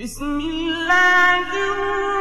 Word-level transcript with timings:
بسم 0.00 0.40
الله 0.40 1.48
الرحمن 1.50 2.17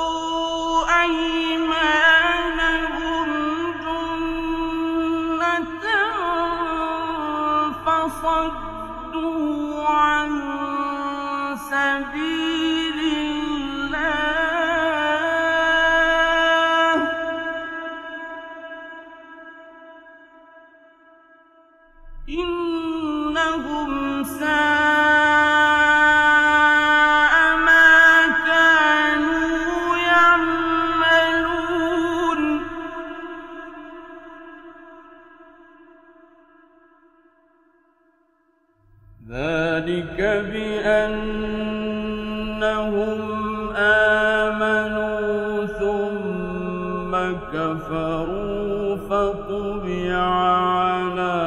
اتخذوا 0.00 1.02
أيمانهم 1.02 3.28
جنة 3.82 5.84
فصدوا 7.86 9.88
عن 9.88 10.30
سبيل 11.70 12.79
ذلك 39.80 40.20
بأنهم 40.52 41.70
آمنوا 43.76 45.66
ثم 45.66 47.12
كفروا 47.52 48.96
فطبع 48.96 50.16
على 50.16 51.39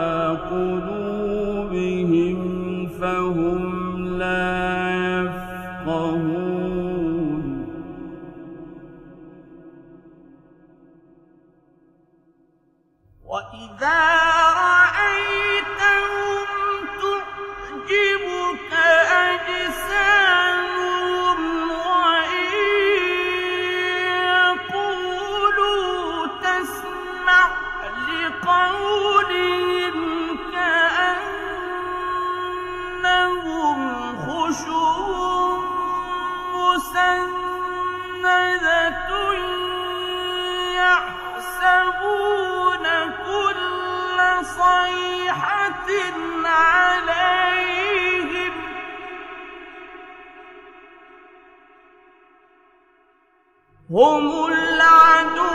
هم 53.93 54.45
العدو 54.45 55.53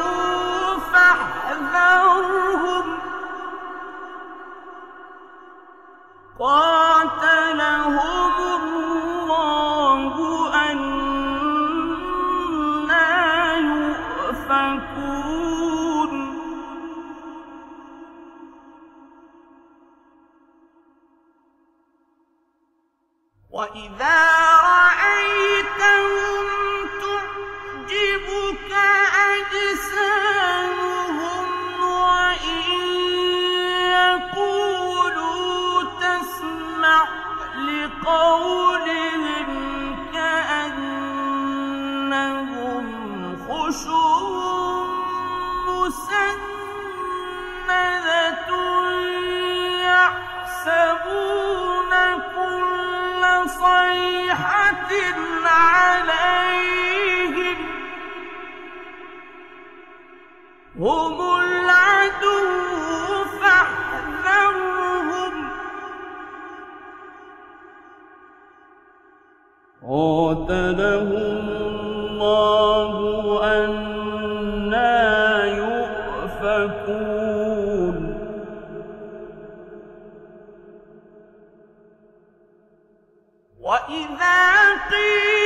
فاحذرهم. 0.93 2.87
قاتلهم 6.39 8.33
الله 8.63 10.13
أنا 10.55 10.87
يؤفكون. 13.57 14.99
وإذا 23.51 24.58
عليهم 55.47 56.59
هم 60.79 61.28
Happy 84.91 85.38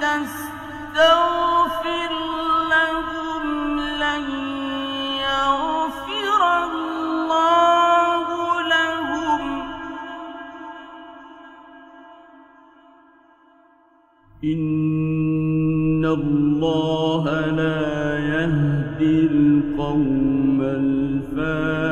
تستغفر 0.00 1.82
لهم 2.70 3.44
لن 4.02 4.24
يغفر 5.26 6.42
الله 6.64 8.26
لهم. 8.74 9.42
إن 14.44 16.04
الله 16.04 17.24
لا 17.50 17.82
يهدي 18.18 19.14
القوم 19.26 20.58
الفاسقين. 20.60 21.88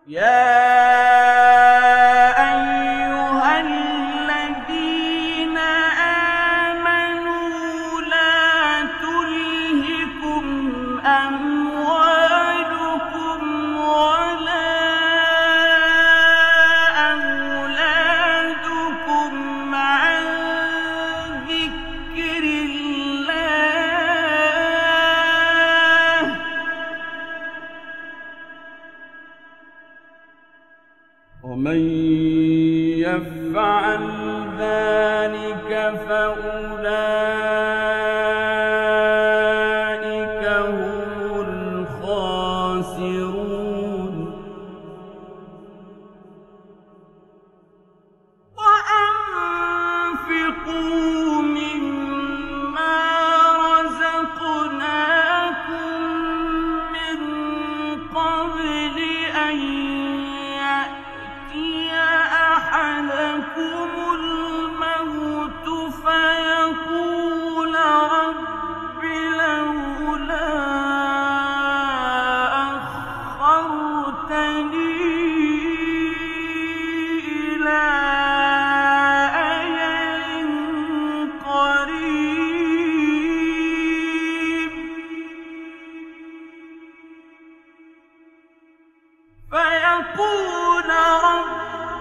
يا 0.09 0.76
فأولئك 35.95 36.76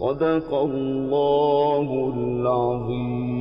صدق 0.00 0.54
الله 0.54 2.12
العظيم. 2.16 3.39